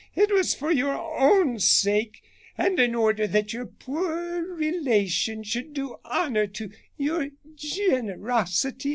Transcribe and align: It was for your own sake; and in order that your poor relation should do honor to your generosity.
It 0.15 0.31
was 0.33 0.55
for 0.55 0.71
your 0.71 0.95
own 0.97 1.59
sake; 1.59 2.23
and 2.57 2.79
in 2.79 2.95
order 2.95 3.27
that 3.27 3.53
your 3.53 3.67
poor 3.67 4.41
relation 4.55 5.43
should 5.43 5.75
do 5.75 5.97
honor 6.05 6.47
to 6.47 6.71
your 6.97 7.29
generosity. 7.53 8.89